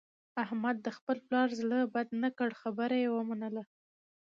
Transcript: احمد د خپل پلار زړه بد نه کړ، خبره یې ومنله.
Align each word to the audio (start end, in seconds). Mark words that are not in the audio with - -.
احمد 0.43 0.75
د 0.85 0.87
خپل 0.97 1.17
پلار 1.27 1.49
زړه 1.59 1.79
بد 1.93 2.07
نه 2.23 2.29
کړ، 2.37 2.49
خبره 2.61 2.95
یې 3.03 3.09
ومنله. 3.11 3.63